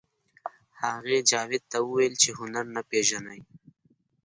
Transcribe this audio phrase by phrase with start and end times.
[0.81, 3.41] هغه جاوید ته وویل چې هنر نه پېژنئ